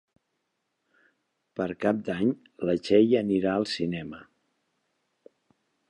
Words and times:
Per 1.59 1.67
Cap 1.85 2.01
d'Any 2.09 2.33
na 2.69 2.77
Txell 2.87 3.15
anirà 3.23 3.55
al 3.61 3.71
cinema. 3.77 4.27